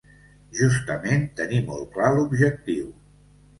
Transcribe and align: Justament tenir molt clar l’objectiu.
Justament 0.59 1.27
tenir 1.41 1.61
molt 1.69 1.93
clar 1.99 2.11
l’objectiu. 2.17 2.91